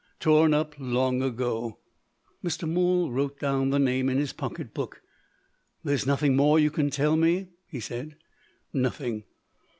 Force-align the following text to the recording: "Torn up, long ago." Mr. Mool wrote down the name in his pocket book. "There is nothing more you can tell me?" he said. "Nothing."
"Torn 0.19 0.51
up, 0.51 0.73
long 0.79 1.21
ago." 1.21 1.77
Mr. 2.43 2.67
Mool 2.67 3.11
wrote 3.11 3.37
down 3.37 3.69
the 3.69 3.77
name 3.77 4.09
in 4.09 4.17
his 4.17 4.33
pocket 4.33 4.73
book. 4.73 5.03
"There 5.83 5.93
is 5.93 6.07
nothing 6.07 6.35
more 6.35 6.57
you 6.57 6.71
can 6.71 6.89
tell 6.89 7.15
me?" 7.15 7.49
he 7.67 7.79
said. 7.79 8.15
"Nothing." 8.73 9.25